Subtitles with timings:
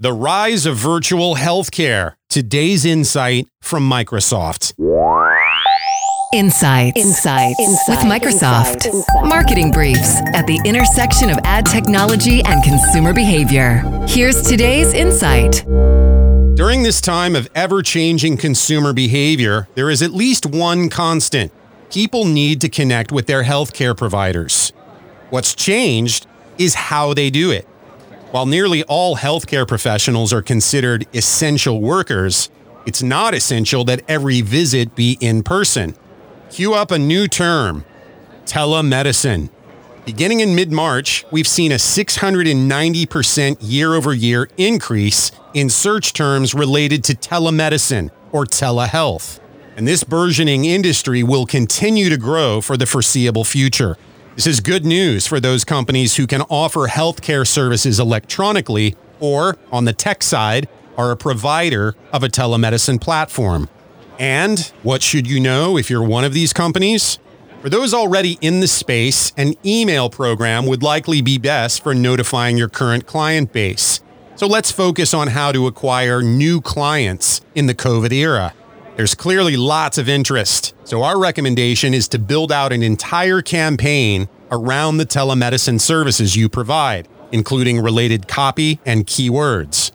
[0.00, 2.14] The rise of virtual healthcare.
[2.28, 4.74] Today's insight from Microsoft.
[6.32, 6.96] Insights.
[6.96, 7.58] Insights.
[7.58, 7.88] Insights.
[7.88, 8.86] With Microsoft.
[8.86, 9.08] Insights.
[9.24, 13.82] Marketing briefs at the intersection of ad technology and consumer behavior.
[14.06, 15.64] Here's today's insight.
[16.54, 21.50] During this time of ever changing consumer behavior, there is at least one constant
[21.90, 24.72] people need to connect with their healthcare providers.
[25.30, 27.66] What's changed is how they do it.
[28.30, 32.50] While nearly all healthcare professionals are considered essential workers,
[32.84, 35.96] it's not essential that every visit be in person.
[36.50, 37.86] Cue up a new term
[38.44, 39.48] telemedicine.
[40.04, 46.54] Beginning in mid March, we've seen a 690% year over year increase in search terms
[46.54, 49.40] related to telemedicine or telehealth.
[49.74, 53.96] And this burgeoning industry will continue to grow for the foreseeable future.
[54.38, 59.84] This is good news for those companies who can offer healthcare services electronically or, on
[59.84, 63.68] the tech side, are a provider of a telemedicine platform.
[64.16, 67.18] And what should you know if you're one of these companies?
[67.62, 72.56] For those already in the space, an email program would likely be best for notifying
[72.56, 74.02] your current client base.
[74.36, 78.54] So let's focus on how to acquire new clients in the COVID era.
[78.94, 84.26] There's clearly lots of interest, so our recommendation is to build out an entire campaign
[84.50, 89.92] around the telemedicine services you provide, including related copy and keywords.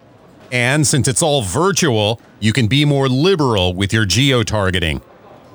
[0.52, 5.02] And since it's all virtual, you can be more liberal with your geo targeting.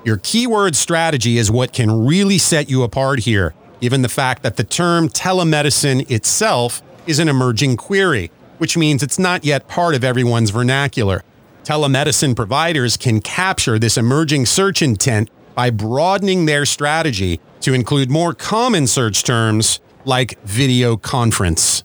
[0.05, 4.57] Your keyword strategy is what can really set you apart here, given the fact that
[4.57, 10.03] the term telemedicine itself is an emerging query, which means it's not yet part of
[10.03, 11.23] everyone's vernacular.
[11.69, 18.33] Telemedicine providers can capture this emerging search intent by broadening their strategy to include more
[18.33, 21.85] common search terms like video conference.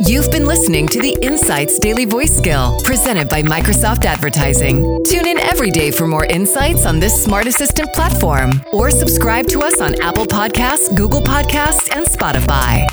[0.00, 5.02] You've been listening to the Insights Daily Voice Skill presented by Microsoft Advertising.
[5.06, 9.60] Tune in every day for more insights on this smart assistant platform or subscribe to
[9.60, 12.84] us on Apple Podcasts, Google Podcasts, and Spotify.